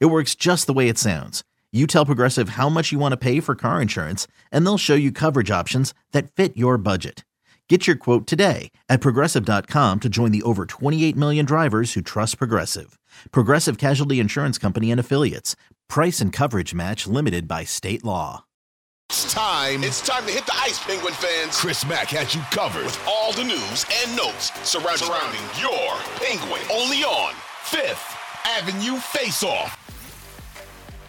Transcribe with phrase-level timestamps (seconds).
[0.00, 1.42] It works just the way it sounds.
[1.72, 4.94] You tell Progressive how much you want to pay for car insurance, and they'll show
[4.94, 7.24] you coverage options that fit your budget.
[7.68, 12.36] Get your quote today at progressive.com to join the over 28 million drivers who trust
[12.36, 12.98] Progressive.
[13.30, 15.56] Progressive Casualty Insurance Company and Affiliates.
[15.88, 18.44] Price and coverage match limited by state law.
[19.08, 19.84] It's time.
[19.84, 21.58] It's time to hit the ice, Penguin fans.
[21.58, 26.60] Chris Mack has you covered with all the news and notes surrounding, surrounding your Penguin.
[26.70, 29.81] Only on Fifth Avenue Face Off.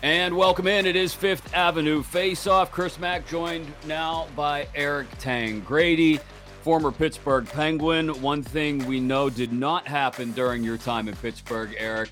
[0.03, 0.85] And welcome in.
[0.85, 2.73] It is Fifth Avenue Face Off.
[2.73, 6.19] Chris Mack joined now by Eric Tangradi,
[6.61, 8.09] former Pittsburgh Penguin.
[8.21, 12.09] One thing we know did not happen during your time in Pittsburgh, Eric.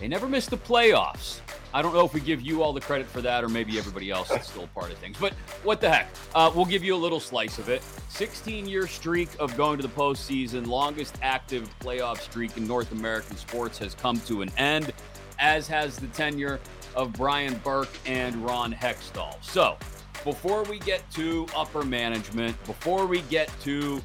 [0.00, 1.38] They never missed the playoffs.
[1.72, 4.10] I don't know if we give you all the credit for that or maybe everybody
[4.10, 5.16] else is still part of things.
[5.20, 5.32] But
[5.62, 6.08] what the heck?
[6.34, 7.84] Uh, we'll give you a little slice of it.
[8.08, 13.36] 16 year streak of going to the postseason, longest active playoff streak in North American
[13.36, 14.92] sports has come to an end,
[15.38, 16.60] as has the tenure
[16.94, 19.42] of Brian Burke and Ron Hextall.
[19.42, 19.76] So,
[20.24, 24.02] before we get to upper management, before we get to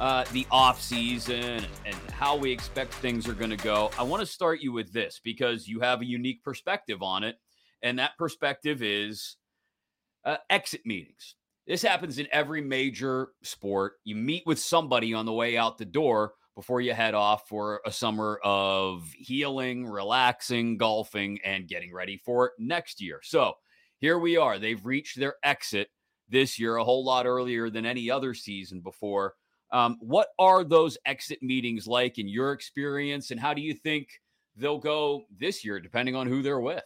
[0.00, 4.26] uh, the offseason and how we expect things are going to go, I want to
[4.26, 7.36] start you with this because you have a unique perspective on it.
[7.82, 9.36] And that perspective is
[10.24, 11.36] uh, exit meetings.
[11.66, 13.94] This happens in every major sport.
[14.04, 17.80] You meet with somebody on the way out the door before you head off for
[17.86, 23.20] a summer of healing, relaxing, golfing, and getting ready for next year.
[23.22, 23.54] So
[23.98, 24.58] here we are.
[24.58, 25.88] They've reached their exit
[26.28, 29.34] this year a whole lot earlier than any other season before.
[29.70, 34.08] Um, what are those exit meetings like in your experience, and how do you think
[34.54, 36.82] they'll go this year, depending on who they're with?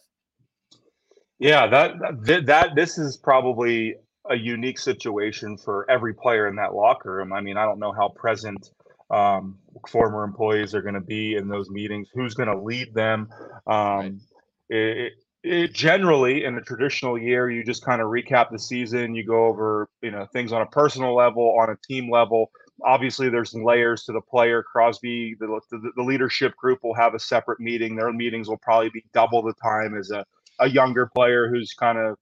[1.38, 3.97] Yeah, that that, that this is probably
[4.31, 7.32] a unique situation for every player in that locker room.
[7.32, 8.71] I mean, I don't know how present
[9.11, 9.59] um,
[9.89, 12.09] former employees are going to be in those meetings.
[12.15, 13.28] Who's going to lead them?
[13.67, 14.21] Um,
[14.69, 15.12] it,
[15.43, 19.15] it, generally, in a traditional year, you just kind of recap the season.
[19.15, 22.50] You go over, you know, things on a personal level, on a team level
[22.84, 27.19] obviously there's layers to the player crosby the, the, the, leadership group will have a
[27.19, 30.25] separate meeting their meetings will probably be double the time as a,
[30.61, 32.17] a younger player who's kind of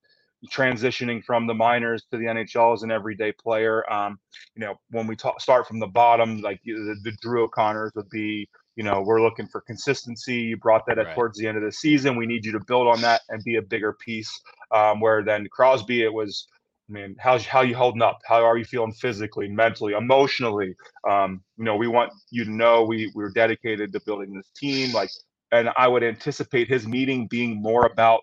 [0.53, 4.19] transitioning from the minors to the nhl as an everyday player um,
[4.55, 8.09] you know when we talk, start from the bottom like the, the drew o'connors would
[8.11, 11.15] be you know we're looking for consistency you brought that right.
[11.15, 13.57] towards the end of the season we need you to build on that and be
[13.57, 14.31] a bigger piece
[14.73, 16.47] um, where then crosby it was
[16.89, 18.21] I mean, how's how you holding up?
[18.27, 20.75] How are you feeling physically, mentally, emotionally?
[21.09, 24.93] Um, you know, we want you to know we we're dedicated to building this team.
[24.93, 25.09] Like,
[25.51, 28.21] and I would anticipate his meeting being more about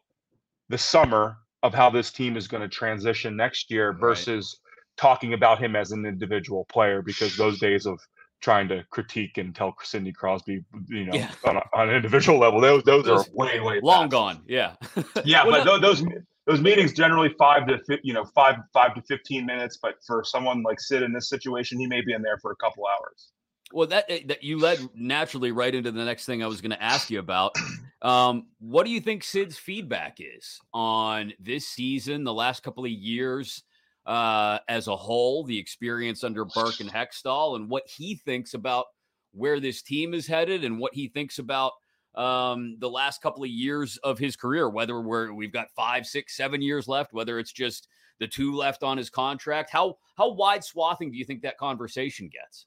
[0.70, 4.72] the summer of how this team is going to transition next year versus right.
[4.98, 8.00] talking about him as an individual player because those days of
[8.42, 11.32] trying to critique and tell Sidney Crosby, you know, yeah.
[11.46, 14.12] on, a, on, an individual level, those those, those are way way long past.
[14.12, 14.42] gone.
[14.48, 14.76] Yeah,
[15.26, 16.04] yeah, well, but those
[16.48, 20.64] those meetings generally five to you know five five to fifteen minutes, but for someone
[20.64, 23.32] like Sid in this situation, he may be in there for a couple hours.
[23.74, 26.72] Well, that, eh, that you led naturally right into the next thing I was going
[26.72, 27.56] to ask you about.
[28.02, 32.92] Um, what do you think Sid's feedback is on this season, the last couple of
[32.92, 33.64] years
[34.06, 38.86] uh, as a whole, the experience under Burke and Hextall, and what he thinks about
[39.34, 41.74] where this team is headed, and what he thinks about
[42.16, 46.36] um, the last couple of years of his career, whether we're we've got five, six,
[46.36, 47.88] seven years left, whether it's just
[48.20, 49.70] the two left on his contract.
[49.70, 52.66] How how wide swathing do you think that conversation gets?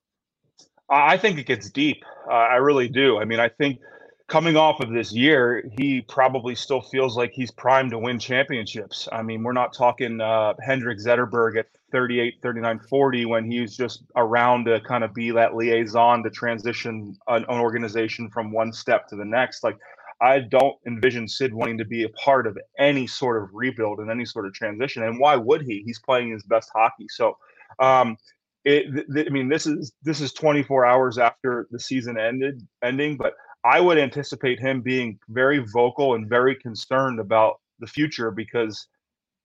[0.89, 2.05] I think it gets deep.
[2.29, 3.19] Uh, I really do.
[3.19, 3.81] I mean, I think
[4.29, 9.09] coming off of this year, he probably still feels like he's primed to win championships.
[9.13, 14.05] I mean, we're not talking uh, Henrik Zetterberg at 38, 39, 40 when he's just
[14.17, 19.07] around to kind of be that liaison to transition an, an organization from one step
[19.09, 19.63] to the next.
[19.63, 19.77] Like,
[20.21, 24.11] I don't envision Sid wanting to be a part of any sort of rebuild and
[24.11, 25.03] any sort of transition.
[25.03, 25.83] And why would he?
[25.85, 27.07] He's playing his best hockey.
[27.11, 27.37] So,
[27.79, 28.17] um,
[28.65, 32.67] it, th- th- I mean, this is this is 24 hours after the season ended,
[32.83, 38.31] ending, but I would anticipate him being very vocal and very concerned about the future
[38.31, 38.87] because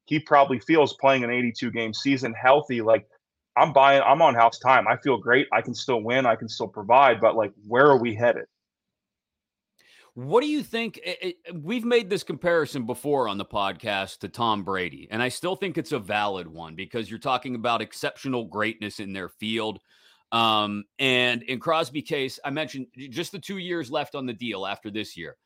[0.06, 3.08] he probably feels playing an 82 game season healthy like
[3.56, 4.88] I'm buying I'm on house time.
[4.88, 5.48] I feel great.
[5.52, 8.46] I can still win, I can still provide, but like where are we headed?
[10.16, 11.00] What do you think?
[11.54, 15.78] We've made this comparison before on the podcast to Tom Brady, and I still think
[15.78, 19.80] it's a valid one because you're talking about exceptional greatness in their field.
[20.32, 24.66] Um, and in Crosby case, I mentioned just the two years left on the deal
[24.66, 25.38] after this year.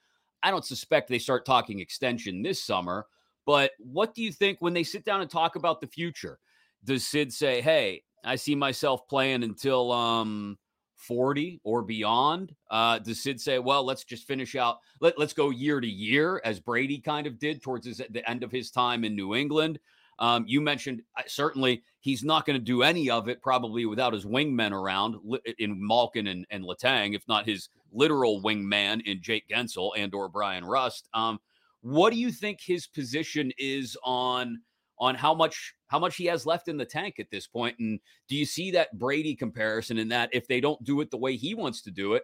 [0.41, 3.06] I don't suspect they start talking extension this summer,
[3.45, 6.39] but what do you think when they sit down and talk about the future?
[6.83, 10.57] Does Sid say, "Hey, I see myself playing until um
[11.03, 12.56] 40 or beyond?
[12.69, 16.41] Uh, does Sid say, well, let's just finish out, let, let's go year to year,
[16.45, 19.79] as Brady kind of did towards his, the end of his time in New England?
[20.23, 24.13] Um, you mentioned uh, certainly he's not going to do any of it probably without
[24.13, 25.15] his wingmen around
[25.59, 30.29] in Malkin and, and Letang, if not his literal wingman in Jake Guentzel and or
[30.29, 31.09] Bryan Rust.
[31.13, 31.39] Um,
[31.81, 34.61] what do you think his position is on–
[34.99, 37.77] on how much how much he has left in the tank at this point.
[37.79, 41.17] And do you see that Brady comparison in that if they don't do it the
[41.17, 42.23] way he wants to do it,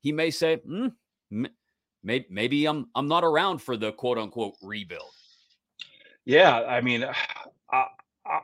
[0.00, 0.92] he may say, mm,
[2.02, 5.10] maybe, maybe I'm I'm not around for the quote unquote rebuild.
[6.28, 7.02] Yeah, I mean,
[7.72, 7.84] a,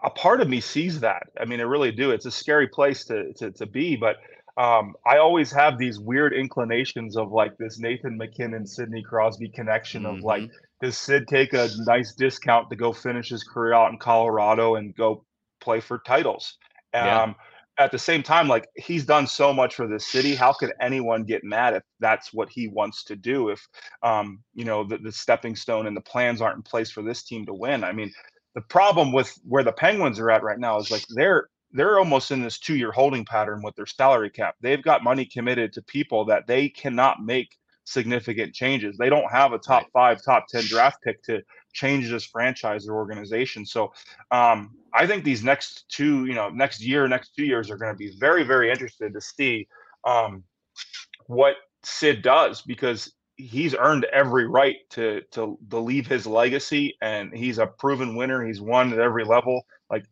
[0.03, 1.23] a part of me sees that.
[1.41, 2.11] I mean, I really do.
[2.11, 4.17] It's a scary place to to, to be, but
[4.57, 10.07] um, I always have these weird inclinations of like this Nathan MacKinnon, Sidney Crosby connection
[10.07, 10.55] of like mm-hmm
[10.85, 14.95] does Sid take a nice discount to go finish his career out in Colorado and
[14.95, 15.25] go
[15.61, 16.59] play for titles?
[16.93, 17.23] Yeah.
[17.23, 17.35] Um,
[17.79, 20.35] at the same time, like he's done so much for the city.
[20.35, 23.49] How could anyone get mad if that's what he wants to do?
[23.49, 23.67] If
[24.03, 27.23] um, you know the, the stepping stone and the plans aren't in place for this
[27.23, 27.83] team to win.
[27.83, 28.13] I mean,
[28.55, 32.31] the problem with where the Penguins are at right now is like they're they're almost
[32.31, 34.55] in this two year holding pattern with their salary cap.
[34.61, 38.97] They've got money committed to people that they cannot make significant changes.
[38.97, 41.43] They don't have a top five, top 10 draft pick to
[41.73, 43.67] change this franchise or organization.
[43.67, 43.93] So
[44.31, 47.93] um, I think these next two, you know, next year, next two years are going
[47.93, 49.67] to be very, very interested to see
[50.07, 50.45] um,
[51.27, 57.33] what Sid does because he's earned every right to, to to leave his legacy and
[57.37, 58.47] he's a proven winner.
[58.47, 59.67] He's won at every level.
[59.91, 60.05] Like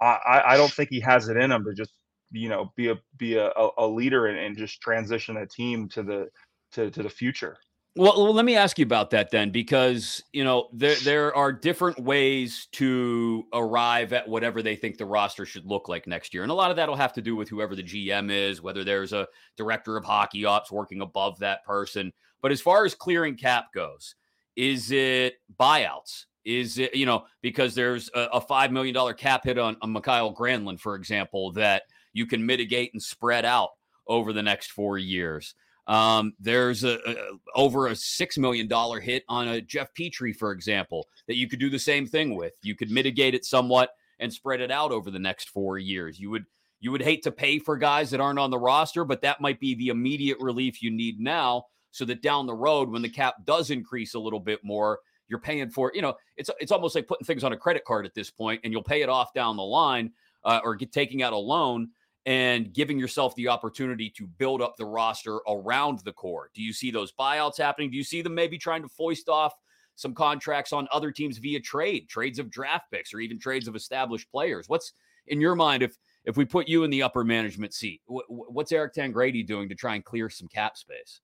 [0.00, 1.92] I, I don't think he has it in him to just
[2.32, 6.02] you know be a be a, a leader and, and just transition a team to
[6.02, 6.28] the
[6.72, 7.56] to, to the future.
[7.96, 11.52] Well, well, let me ask you about that then, because you know there there are
[11.52, 16.44] different ways to arrive at whatever they think the roster should look like next year,
[16.44, 18.84] and a lot of that will have to do with whoever the GM is, whether
[18.84, 19.26] there's a
[19.56, 22.12] director of hockey ops working above that person.
[22.40, 24.14] But as far as clearing cap goes,
[24.54, 26.26] is it buyouts?
[26.44, 29.90] Is it you know because there's a, a five million dollar cap hit on, on
[29.90, 31.82] Mikael Granlund, for example, that
[32.12, 33.70] you can mitigate and spread out
[34.06, 35.54] over the next four years.
[35.86, 37.16] Um, there's a, a,
[37.54, 41.58] over a six million dollar hit on a Jeff Petry, for example, that you could
[41.58, 42.52] do the same thing with.
[42.62, 46.20] You could mitigate it somewhat and spread it out over the next four years.
[46.20, 46.44] You would
[46.80, 49.60] you would hate to pay for guys that aren't on the roster, but that might
[49.60, 53.34] be the immediate relief you need now, so that down the road, when the cap
[53.44, 55.92] does increase a little bit more, you're paying for.
[55.94, 58.60] You know, it's it's almost like putting things on a credit card at this point,
[58.64, 60.12] and you'll pay it off down the line,
[60.44, 61.90] uh, or get taking out a loan
[62.26, 66.50] and giving yourself the opportunity to build up the roster around the core.
[66.54, 67.90] Do you see those buyouts happening?
[67.90, 69.52] Do you see them maybe trying to foist off
[69.96, 73.76] some contracts on other teams via trade, trades of draft picks, or even trades of
[73.76, 74.68] established players?
[74.68, 74.92] What's
[75.26, 78.02] in your mind if if we put you in the upper management seat?
[78.06, 81.20] What's Eric Tangradi doing to try and clear some cap space?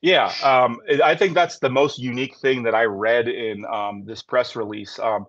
[0.00, 4.22] Yeah, um, I think that's the most unique thing that I read in um, this
[4.22, 4.98] press release.
[4.98, 5.26] Um,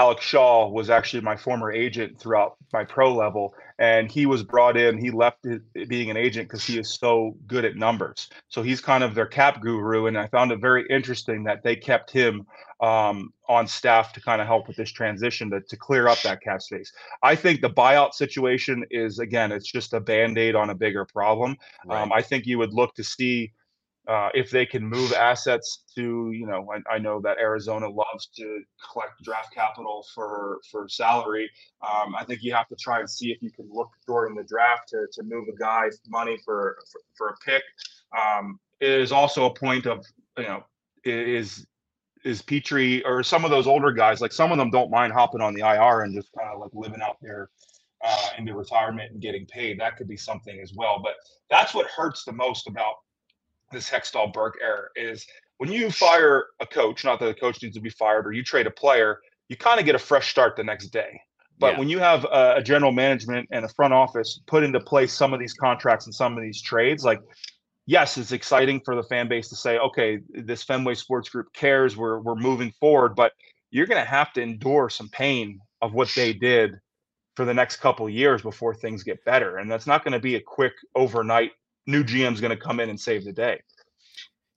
[0.00, 4.78] Alec Schall was actually my former agent throughout my pro level, and he was brought
[4.78, 4.96] in.
[4.96, 5.44] He left
[5.88, 8.30] being an agent because he is so good at numbers.
[8.48, 11.76] So he's kind of their cap guru, and I found it very interesting that they
[11.76, 12.46] kept him
[12.80, 16.40] um, on staff to kind of help with this transition to, to clear up that
[16.40, 16.90] cap space.
[17.22, 21.04] I think the buyout situation is again, it's just a band aid on a bigger
[21.04, 21.58] problem.
[21.84, 22.00] Right.
[22.00, 23.52] Um, I think you would look to see
[24.10, 28.26] uh, if they can move assets to, you know, I, I, know that Arizona loves
[28.36, 31.48] to collect draft capital for for salary.
[31.80, 34.42] Um, I think you have to try and see if you can look during the
[34.42, 37.62] draft to, to move a guy money for for, for a pick.
[38.18, 40.04] Um, it is also a point of,
[40.36, 40.64] you know,
[41.04, 41.64] is
[42.24, 45.40] is Petry or some of those older guys, like some of them don't mind hopping
[45.40, 47.48] on the IR and just kind of like living out there
[48.04, 49.78] uh, into retirement and getting paid.
[49.78, 51.00] That could be something as well.
[51.00, 51.14] But
[51.48, 52.94] that's what hurts the most about
[53.70, 55.26] this Hextall Burke error is
[55.58, 58.42] when you fire a coach, not that the coach needs to be fired, or you
[58.42, 61.20] trade a player, you kind of get a fresh start the next day.
[61.58, 61.78] But yeah.
[61.78, 65.34] when you have a, a, general management and a front office put into place some
[65.34, 67.20] of these contracts and some of these trades, like
[67.90, 71.96] yes, it's exciting for the fan base to say, okay, this Fenway Sports Group cares,
[71.96, 73.32] we're we're moving forward, but
[73.70, 76.78] you're going to have to endure some pain of what they did
[77.36, 80.36] for the next couple years before things get better, and that's not going to be
[80.36, 81.52] a quick overnight
[81.86, 83.60] new GM's going to come in and save the day.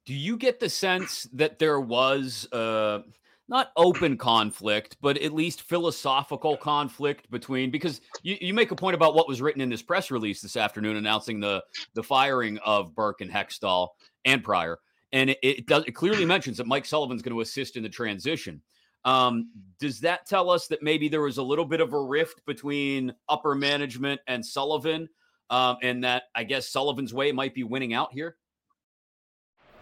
[0.05, 2.99] Do you get the sense that there was uh,
[3.47, 7.71] not open conflict, but at least philosophical conflict between?
[7.71, 10.57] Because you, you make a point about what was written in this press release this
[10.57, 11.63] afternoon announcing the
[11.93, 13.89] the firing of Burke and Hextall
[14.25, 14.79] and Pryor,
[15.13, 17.89] and it, it does it clearly mentions that Mike Sullivan's going to assist in the
[17.89, 18.61] transition.
[19.05, 22.45] Um, does that tell us that maybe there was a little bit of a rift
[22.45, 25.09] between upper management and Sullivan,
[25.49, 28.37] um, and that I guess Sullivan's way might be winning out here?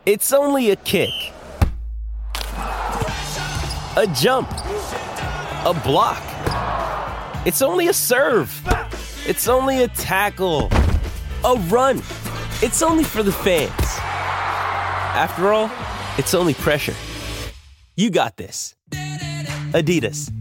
[0.05, 1.09] It's only a kick,
[3.95, 6.23] a jump, a block.
[7.45, 8.51] It's only a serve.
[9.27, 10.69] It's only a tackle,
[11.43, 11.97] a run.
[12.63, 13.71] It's only for the fans.
[15.13, 15.69] After all,
[16.17, 16.95] it's only pressure.
[17.95, 18.75] You got this.
[19.73, 20.31] Adidas.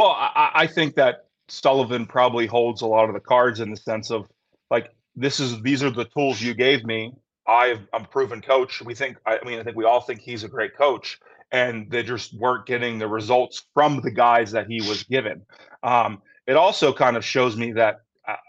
[0.00, 3.76] Well, I, I, think that Sullivan probably holds a lot of the cards in the
[3.76, 4.26] sense of
[4.70, 7.12] like this is these are the tools you gave me.
[7.46, 8.80] i am a proven coach.
[8.80, 11.20] We think I mean I think we all think he's a great coach,
[11.52, 15.42] and they just weren't getting the results from the guys that he was given.
[15.82, 17.96] Um, it also kind of shows me that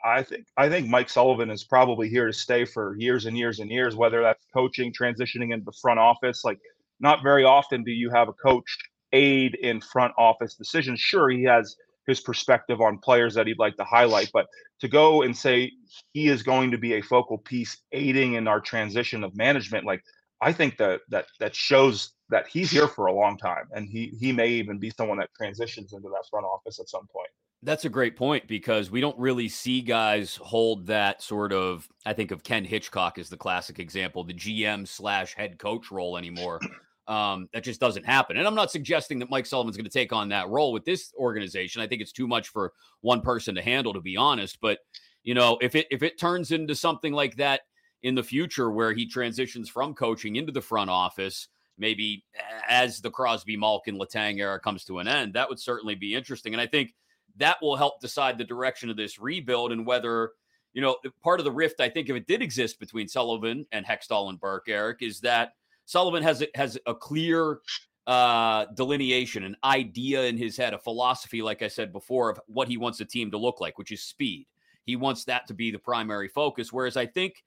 [0.05, 3.59] I think I think Mike Sullivan is probably here to stay for years and years
[3.59, 3.93] and years.
[3.93, 6.59] Whether that's coaching, transitioning into the front office, like
[7.01, 8.77] not very often do you have a coach
[9.13, 10.99] aid in front office decisions.
[10.99, 11.75] Sure, he has
[12.07, 14.47] his perspective on players that he'd like to highlight, but
[14.79, 15.71] to go and say
[16.13, 20.01] he is going to be a focal piece aiding in our transition of management, like
[20.41, 24.13] I think that that that shows that he's here for a long time, and he
[24.19, 27.29] he may even be someone that transitions into that front office at some point.
[27.63, 31.87] That's a great point because we don't really see guys hold that sort of.
[32.07, 36.17] I think of Ken Hitchcock as the classic example, the GM slash head coach role
[36.17, 36.59] anymore.
[37.07, 38.37] Um, that just doesn't happen.
[38.37, 41.11] And I'm not suggesting that Mike Sullivan's going to take on that role with this
[41.17, 41.81] organization.
[41.81, 44.59] I think it's too much for one person to handle, to be honest.
[44.61, 44.79] But
[45.23, 47.61] you know, if it if it turns into something like that
[48.03, 52.23] in the future, where he transitions from coaching into the front office, maybe
[52.67, 56.53] as the Crosby, Malkin, Letang era comes to an end, that would certainly be interesting.
[56.53, 56.93] And I think
[57.37, 60.31] that will help decide the direction of this rebuild and whether,
[60.73, 63.85] you know, part of the rift, I think, if it did exist between Sullivan and
[63.85, 65.53] Hextall and Burke, Eric, is that
[65.91, 67.59] Sullivan has a, has a clear
[68.07, 72.69] uh, delineation, an idea in his head, a philosophy, like I said before, of what
[72.69, 74.47] he wants a team to look like, which is speed.
[74.85, 76.71] He wants that to be the primary focus.
[76.71, 77.43] Whereas I think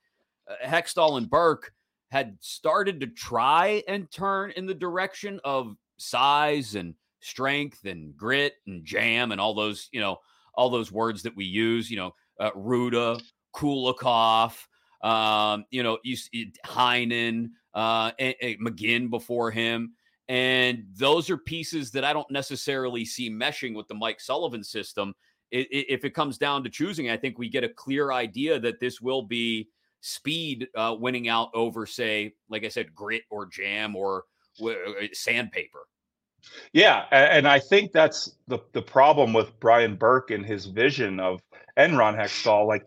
[0.46, 1.72] uh, Hextall and Burke
[2.10, 8.56] had started to try and turn in the direction of size and strength and grit
[8.66, 10.18] and jam and all those, you know,
[10.54, 13.18] all those words that we use, you know, uh, Rutta,
[13.56, 14.54] Kulikov,
[15.02, 15.96] um, you know,
[16.66, 19.92] Heinen, uh, McGinn before him.
[20.28, 25.14] And those are pieces that I don't necessarily see meshing with the Mike Sullivan system.
[25.50, 28.58] It, it, if it comes down to choosing, I think we get a clear idea
[28.60, 29.68] that this will be
[30.00, 34.24] speed uh, winning out over, say, like I said, grit or jam or
[34.58, 35.80] w- uh, sandpaper.
[36.72, 41.40] Yeah, and I think that's the the problem with Brian Burke and his vision of
[41.76, 42.66] and Ron Hextall.
[42.66, 42.86] Like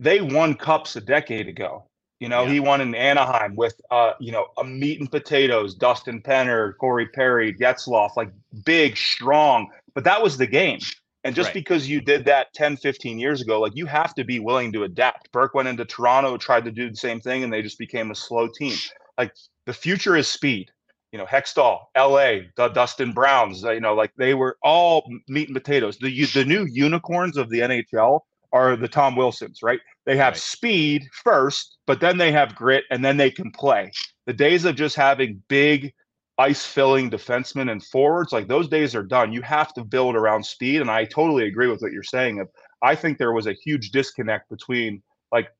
[0.00, 1.87] they won cups a decade ago.
[2.20, 2.52] You know, yeah.
[2.52, 7.06] he won in Anaheim with uh, you know, a meat and potatoes, Dustin Penner, Corey
[7.06, 8.30] Perry, Getzlaf, like
[8.64, 9.68] big, strong.
[9.94, 10.80] But that was the game.
[11.24, 11.54] And just right.
[11.54, 14.84] because you did that 10, 15 years ago, like you have to be willing to
[14.84, 15.30] adapt.
[15.32, 18.14] Burke went into Toronto, tried to do the same thing, and they just became a
[18.14, 18.76] slow team.
[19.16, 19.32] Like
[19.66, 20.70] the future is speed
[21.12, 25.48] you know, Hextall, L.A., the Dustin Browns, uh, you know, like they were all meat
[25.48, 25.96] and potatoes.
[25.98, 28.20] The the new unicorns of the NHL
[28.52, 29.80] are the Tom Wilsons, right?
[30.08, 30.40] They have right.
[30.40, 33.92] speed first, but then they have grit, and then they can play.
[34.24, 35.92] The days of just having big
[36.38, 39.34] ice filling defensemen and forwards, like those days are done.
[39.34, 42.42] You have to build around speed, and I totally agree with what you're saying.
[42.80, 45.50] I think there was a huge disconnect between like,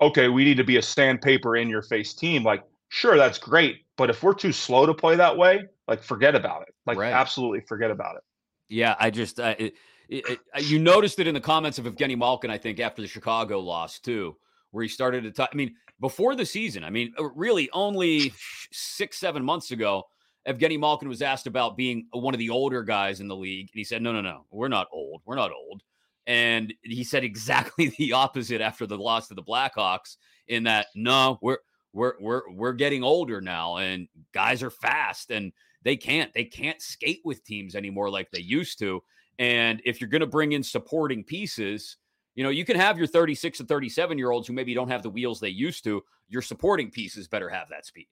[0.00, 3.82] okay, we need to be a sandpaper in your face team, like sure, that's great.
[3.96, 6.74] But if we're too slow to play that way, like forget about it.
[6.86, 7.12] Like right.
[7.12, 8.22] absolutely forget about it.
[8.68, 9.74] Yeah, I just uh, it,
[10.08, 13.08] it, it, you noticed it in the comments of Evgeny Malkin, I think, after the
[13.08, 14.36] Chicago loss too,
[14.70, 15.50] where he started to talk.
[15.52, 18.32] I mean, before the season, I mean, uh, really only
[18.72, 20.04] six, seven months ago,
[20.46, 23.78] Evgeny Malkin was asked about being one of the older guys in the league, and
[23.78, 25.22] he said, "No, no, no, we're not old.
[25.24, 25.82] We're not old."
[26.26, 30.16] And he said exactly the opposite after the loss to the Blackhawks.
[30.46, 31.58] In that, no, we're
[31.94, 35.52] we're we're we're getting older now and guys are fast and
[35.84, 39.02] they can't they can't skate with teams anymore like they used to
[39.38, 41.96] and if you're going to bring in supporting pieces
[42.34, 45.02] you know you can have your 36 and 37 year olds who maybe don't have
[45.02, 48.06] the wheels they used to your supporting pieces better have that speed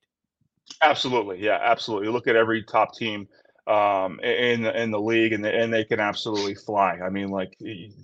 [0.83, 3.26] absolutely yeah absolutely look at every top team
[3.69, 7.29] um, in the, in the league and, the, and they can absolutely fly i mean
[7.29, 7.57] like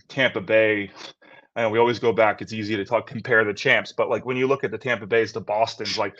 [0.09, 0.91] tampa bay
[1.59, 2.41] and we always go back.
[2.41, 5.07] It's easy to talk compare the champs, but like when you look at the Tampa
[5.09, 6.15] Bay's, the Boston's, like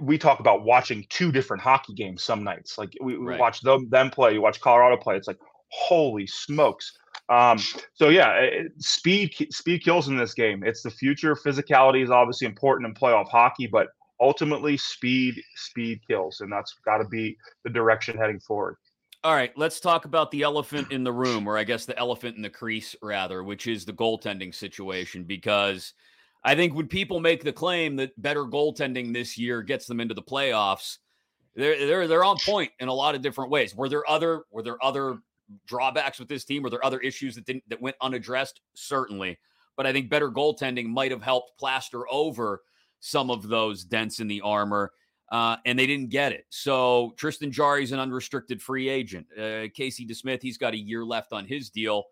[0.00, 2.78] we talk about watching two different hockey games some nights.
[2.78, 3.38] Like we, we right.
[3.38, 5.16] watch them them play, you watch Colorado play.
[5.16, 5.38] It's like
[5.70, 6.96] holy smokes.
[7.28, 7.58] Um,
[7.94, 10.62] so yeah, it, speed speed kills in this game.
[10.64, 11.34] It's the future.
[11.34, 13.88] Physicality is obviously important in playoff hockey, but
[14.20, 18.76] ultimately speed speed kills, and that's got to be the direction heading forward.
[19.24, 22.36] All right, let's talk about the elephant in the room, or I guess the elephant
[22.36, 25.24] in the crease, rather, which is the goaltending situation.
[25.24, 25.92] Because
[26.44, 30.14] I think when people make the claim that better goaltending this year gets them into
[30.14, 30.98] the playoffs,
[31.56, 33.74] they're they're they're on point in a lot of different ways.
[33.74, 35.18] Were there other were there other
[35.66, 36.62] drawbacks with this team?
[36.62, 38.60] Were there other issues that didn't that went unaddressed?
[38.74, 39.38] Certainly,
[39.76, 42.62] but I think better goaltending might have helped plaster over
[43.00, 44.92] some of those dents in the armor.
[45.30, 46.46] Uh, and they didn't get it.
[46.48, 49.26] So Tristan Jarry is an unrestricted free agent.
[49.38, 52.04] Uh, Casey DeSmith, he's got a year left on his deal.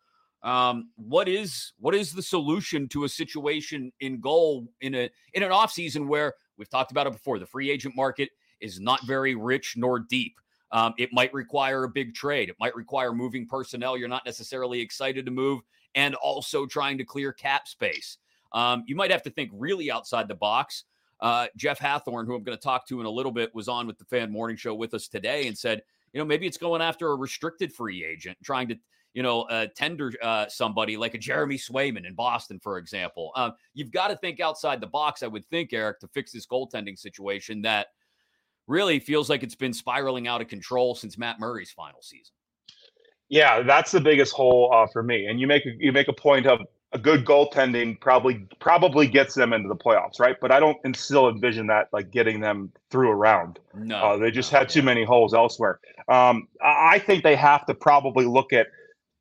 [0.42, 5.42] Um, what is what is the solution to a situation in goal in a in
[5.42, 7.38] an offseason where we've talked about it before?
[7.38, 8.28] The free agent market
[8.60, 10.38] is not very rich nor deep.
[10.72, 12.48] Um, it might require a big trade.
[12.48, 15.60] It might require moving personnel you're not necessarily excited to move,
[15.94, 18.18] and also trying to clear cap space.
[18.52, 20.84] Um, you might have to think really outside the box.
[21.20, 23.86] Uh, Jeff Hathhorn, who I'm going to talk to in a little bit, was on
[23.86, 25.82] with the Fan Morning Show with us today and said,
[26.12, 28.76] you know, maybe it's going after a restricted free agent, trying to,
[29.14, 33.32] you know, uh, tender uh, somebody like a Jeremy Swayman in Boston, for example.
[33.34, 36.46] Um, you've got to think outside the box, I would think, Eric, to fix this
[36.46, 37.88] goaltending situation that
[38.66, 42.32] really feels like it's been spiraling out of control since Matt Murray's final season.
[43.28, 45.26] Yeah, that's the biggest hole uh, for me.
[45.26, 46.60] And you make a, you make a point of
[46.92, 50.36] a good goaltending probably probably gets them into the playoffs, right?
[50.40, 53.58] But I don't still envision that like getting them through a round.
[53.74, 55.80] No, uh, they just no, had too many holes elsewhere.
[56.08, 58.68] Um, I think they have to probably look at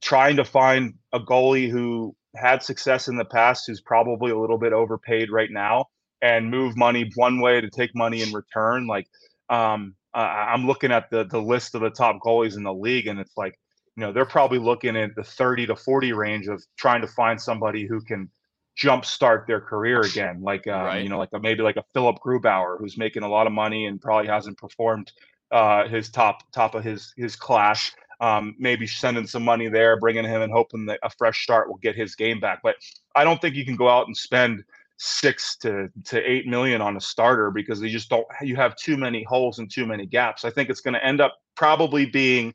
[0.01, 4.59] trying to find a goalie who had success in the past, who's probably a little
[4.59, 5.85] bit overpaid right now,
[6.21, 8.85] and move money one way to take money in return.
[8.85, 9.07] Like
[9.49, 13.07] um, uh, I'm looking at the the list of the top goalies in the league,
[13.07, 13.59] and it's like
[13.95, 17.39] you know they're probably looking at the 30 to 40 range of trying to find
[17.39, 18.29] somebody who can
[18.77, 21.03] jumpstart their career again like um, right.
[21.03, 23.85] you know like a, maybe like a philip grubauer who's making a lot of money
[23.85, 25.13] and probably hasn't performed
[25.51, 30.25] uh, his top top of his his class um, maybe sending some money there bringing
[30.25, 32.75] him and hoping that a fresh start will get his game back but
[33.15, 34.61] i don't think you can go out and spend
[34.97, 38.95] six to to eight million on a starter because you just don't you have too
[38.95, 42.53] many holes and too many gaps i think it's going to end up probably being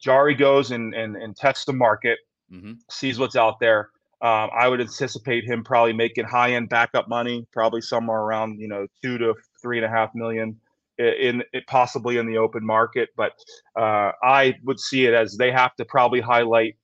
[0.00, 2.18] Jarry goes and and, and tests the market,
[2.52, 2.72] mm-hmm.
[2.90, 3.90] sees what's out there.
[4.22, 8.68] Um, I would anticipate him probably making high end backup money, probably somewhere around you
[8.68, 10.58] know two to three and a half million
[10.98, 13.10] in, in possibly in the open market.
[13.16, 13.32] But
[13.76, 16.76] uh, I would see it as they have to probably highlight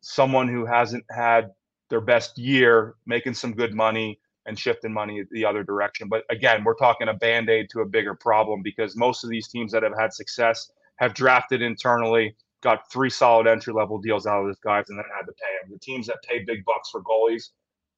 [0.00, 1.50] someone who hasn't had
[1.90, 6.08] their best year, making some good money and shifting money the other direction.
[6.08, 9.46] But again, we're talking a band aid to a bigger problem because most of these
[9.46, 14.40] teams that have had success have drafted internally got three solid entry level deals out
[14.40, 15.70] of these guys and then had to pay them.
[15.70, 17.50] The teams that pay big bucks for goalies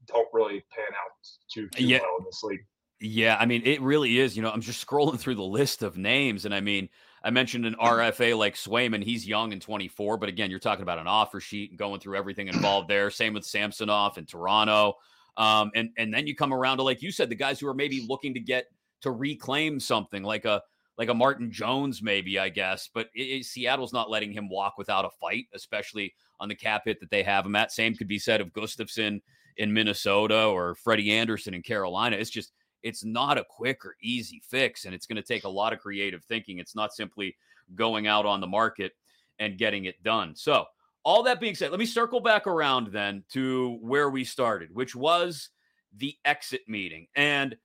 [0.07, 1.13] don't really pan out
[1.51, 2.01] too, too yeah.
[2.03, 2.67] well in this league.
[3.03, 4.37] Yeah, I mean, it really is.
[4.37, 6.89] You know, I'm just scrolling through the list of names, and I mean,
[7.23, 9.05] I mentioned an RFA like Swayman.
[9.05, 12.17] He's young and 24, but again, you're talking about an offer sheet and going through
[12.17, 13.11] everything involved there.
[13.11, 14.97] Same with Samsonov in Toronto.
[15.37, 17.75] Um, and and then you come around to like you said, the guys who are
[17.75, 18.67] maybe looking to get
[19.03, 20.63] to reclaim something like a
[21.01, 22.91] like a Martin Jones, maybe, I guess.
[22.93, 26.83] But it, it, Seattle's not letting him walk without a fight, especially on the cap
[26.85, 27.73] hit that they have him at.
[27.73, 29.23] Same could be said of Gustavsson
[29.57, 32.17] in Minnesota or Freddie Andersen in Carolina.
[32.17, 34.85] It's just, it's not a quick or easy fix.
[34.85, 36.59] And it's going to take a lot of creative thinking.
[36.59, 37.35] It's not simply
[37.75, 38.93] going out on the market
[39.39, 40.37] and getting it done.
[40.37, 40.67] So,
[41.05, 44.95] all that being said, let me circle back around then to where we started, which
[44.95, 45.51] was
[45.97, 47.07] the exit meeting.
[47.17, 47.57] And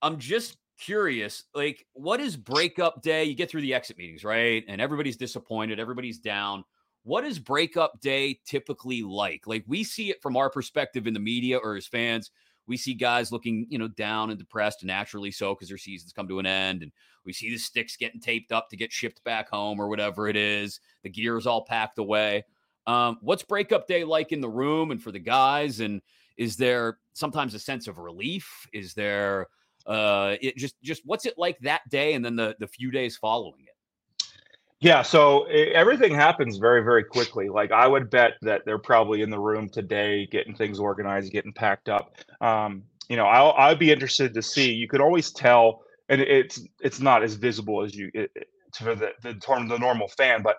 [0.00, 3.24] I'm just curious, like, what is breakup day?
[3.24, 4.64] You get through the exit meetings, right?
[4.68, 6.64] And everybody's disappointed, everybody's down.
[7.02, 9.46] What is breakup day typically like?
[9.46, 12.30] Like, we see it from our perspective in the media or as fans.
[12.66, 16.28] We see guys looking, you know, down and depressed, naturally so, because their seasons come
[16.28, 16.82] to an end.
[16.82, 16.92] And
[17.24, 20.36] we see the sticks getting taped up to get shipped back home or whatever it
[20.36, 20.80] is.
[21.02, 22.44] The gear is all packed away.
[22.88, 25.78] Um, what's breakup day like in the room and for the guys?
[25.78, 26.02] And
[26.36, 28.66] is there sometimes a sense of relief?
[28.72, 29.46] Is there
[29.88, 33.16] uh, it just just what's it like that day, and then the the few days
[33.16, 33.74] following it.
[34.80, 37.48] Yeah, so it, everything happens very, very quickly.
[37.48, 41.52] Like I would bet that they're probably in the room today, getting things organized, getting
[41.52, 42.14] packed up.
[42.40, 44.72] Um, you know, I'll I'd be interested to see.
[44.72, 48.30] You could always tell, and it's it's not as visible as you it,
[48.74, 50.58] for the the, the normal fan, but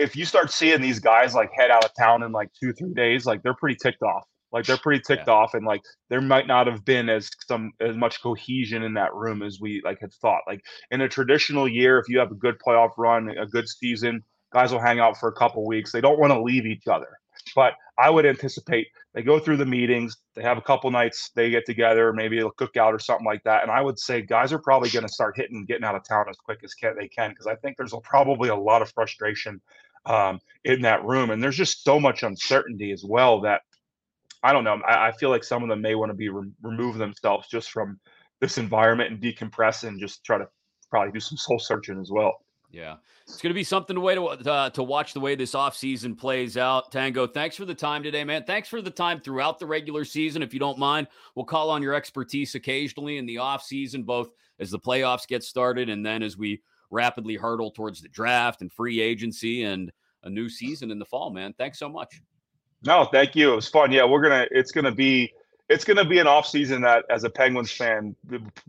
[0.00, 2.94] if you start seeing these guys like head out of town in like two three
[2.94, 5.34] days, like they're pretty ticked off Like they're pretty ticked yeah.
[5.34, 9.14] off, and like there might not have been as some as much cohesion in that
[9.14, 10.42] room as we like had thought.
[10.46, 10.60] Like
[10.90, 14.72] in a traditional year, if you have a good playoff run, a good season, guys
[14.72, 15.92] will hang out for a couple weeks.
[15.92, 17.08] They don't want to leave each other.
[17.54, 21.50] But I would anticipate they go through the meetings, they have a couple nights, they
[21.50, 23.62] get together, maybe a cookout or something like that.
[23.62, 26.26] And I would say guys are probably going to start hitting, getting out of town
[26.28, 28.92] as quick as can, they can, because I think there's a, probably a lot of
[28.92, 29.60] frustration
[30.06, 31.30] um, in that room.
[31.30, 33.62] And there's just so much uncertainty as well that
[34.42, 34.80] I don't know.
[34.86, 37.70] I, I feel like some of them may want to be re- remove themselves just
[37.70, 37.98] from
[38.40, 40.48] this environment and decompress and just try to
[40.90, 42.38] probably do some soul searching as well.
[42.70, 42.96] Yeah.
[43.24, 46.16] It's going to be something to wait to, uh, to watch the way this offseason
[46.16, 46.90] plays out.
[46.90, 48.44] Tango, thanks for the time today, man.
[48.44, 50.42] Thanks for the time throughout the regular season.
[50.42, 54.70] If you don't mind, we'll call on your expertise occasionally in the offseason, both as
[54.70, 59.00] the playoffs get started and then as we rapidly hurdle towards the draft and free
[59.00, 59.92] agency and
[60.24, 61.54] a new season in the fall, man.
[61.56, 62.20] Thanks so much.
[62.84, 63.52] No, thank you.
[63.52, 63.92] It was fun.
[63.92, 64.46] Yeah, we're gonna.
[64.50, 65.32] It's gonna be.
[65.68, 68.16] It's gonna be an off season that, as a Penguins fan,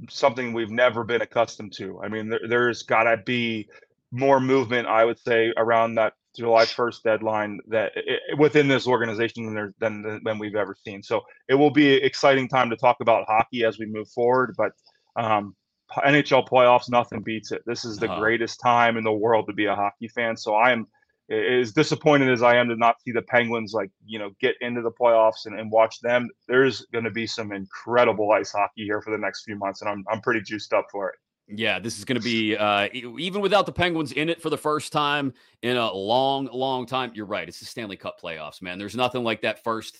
[0.09, 1.99] something we've never been accustomed to.
[2.01, 3.69] I mean, there, there's got to be
[4.11, 9.53] more movement, I would say, around that July 1st deadline that it, within this organization
[9.53, 11.01] than, than than we've ever seen.
[11.01, 14.55] So it will be an exciting time to talk about hockey as we move forward.
[14.57, 14.71] But
[15.15, 15.55] um,
[15.97, 17.61] NHL playoffs, nothing beats it.
[17.65, 18.19] This is the uh-huh.
[18.19, 20.37] greatest time in the world to be a hockey fan.
[20.37, 20.87] So I am
[21.31, 24.81] as disappointed as I am to not see the Penguins like you know get into
[24.81, 26.29] the playoffs and, and watch them.
[26.47, 29.89] There's going to be some incredible ice hockey here for the next few months, and
[29.89, 31.15] I'm I'm pretty juiced up for it.
[31.53, 34.57] Yeah, this is going to be uh, even without the Penguins in it for the
[34.57, 37.11] first time in a long, long time.
[37.13, 38.77] You're right; it's the Stanley Cup playoffs, man.
[38.77, 39.97] There's nothing like that first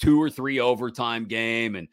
[0.00, 1.88] two or three overtime game and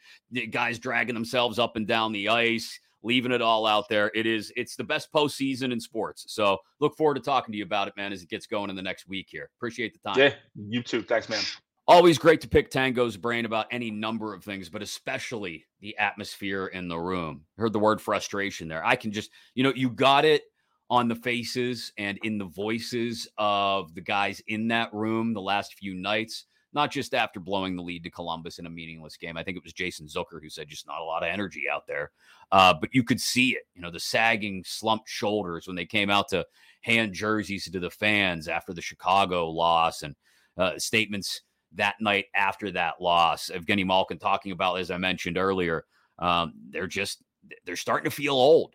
[0.50, 4.10] guys dragging themselves up and down the ice leaving it all out there.
[4.14, 6.24] It is it's the best postseason in sports.
[6.28, 8.76] So look forward to talking to you about it, man, as it gets going in
[8.76, 9.48] the next week here.
[9.56, 10.18] Appreciate the time.
[10.18, 10.34] Yeah,
[10.68, 11.02] you too.
[11.02, 11.42] Thanks, man.
[11.88, 16.66] Always great to pick Tango's brain about any number of things, but especially the atmosphere
[16.66, 17.42] in the room.
[17.56, 18.84] Heard the word frustration there.
[18.84, 20.42] I can just, you know, you got it
[20.90, 25.74] on the faces and in the voices of the guys in that room the last
[25.74, 29.36] few nights not just after blowing the lead to Columbus in a meaningless game.
[29.36, 31.86] I think it was Jason Zucker who said just not a lot of energy out
[31.86, 32.12] there.
[32.52, 36.10] Uh, but you could see it, you know, the sagging, slumped shoulders when they came
[36.10, 36.44] out to
[36.82, 40.14] hand jerseys to the fans after the Chicago loss and
[40.58, 41.40] uh, statements
[41.72, 43.50] that night after that loss.
[43.52, 45.86] Evgeny Malkin talking about, as I mentioned earlier,
[46.18, 47.22] um, they're just
[47.64, 48.74] they're starting to feel old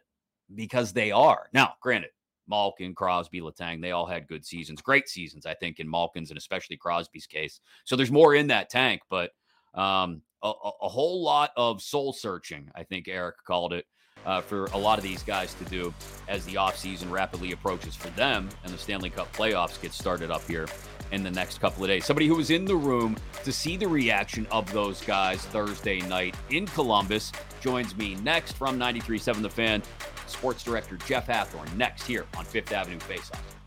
[0.55, 1.49] because they are.
[1.53, 2.11] Now, granted,
[2.47, 6.37] Malkin, Crosby, Letang, they all had good seasons, great seasons, I think, in Malkin's and
[6.37, 7.59] especially Crosby's case.
[7.85, 9.31] So there's more in that tank, but
[9.73, 10.51] um, a,
[10.81, 13.85] a, whole lot of soul searching, I think Eric called it,
[14.25, 15.93] uh, for a lot of these guys to do
[16.27, 20.45] as the offseason rapidly approaches for them and the Stanley Cup playoffs get started up
[20.47, 20.67] here
[21.11, 22.05] in the next couple of days.
[22.05, 26.35] Somebody who was in the room to see the reaction of those guys Thursday night
[26.49, 29.83] in Columbus joins me next from 93.7 The Fan
[30.27, 33.60] sports director Jeff Hathhorn next here on Fifth Avenue Faceoff.